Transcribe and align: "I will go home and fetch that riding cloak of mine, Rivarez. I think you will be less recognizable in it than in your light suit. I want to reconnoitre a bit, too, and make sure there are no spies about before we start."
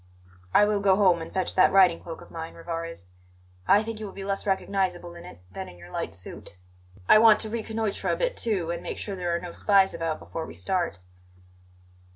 "I 0.51 0.65
will 0.65 0.79
go 0.79 0.95
home 0.95 1.21
and 1.21 1.31
fetch 1.31 1.53
that 1.53 1.71
riding 1.71 2.01
cloak 2.01 2.21
of 2.21 2.31
mine, 2.31 2.55
Rivarez. 2.55 3.09
I 3.67 3.83
think 3.83 3.99
you 3.99 4.07
will 4.07 4.13
be 4.13 4.23
less 4.23 4.47
recognizable 4.47 5.13
in 5.13 5.25
it 5.25 5.41
than 5.51 5.69
in 5.69 5.77
your 5.77 5.91
light 5.91 6.15
suit. 6.15 6.57
I 7.07 7.19
want 7.19 7.39
to 7.41 7.49
reconnoitre 7.49 8.09
a 8.09 8.15
bit, 8.17 8.35
too, 8.35 8.71
and 8.71 8.81
make 8.81 8.97
sure 8.97 9.15
there 9.15 9.35
are 9.35 9.39
no 9.39 9.51
spies 9.51 9.93
about 9.93 10.17
before 10.17 10.47
we 10.47 10.55
start." 10.55 10.97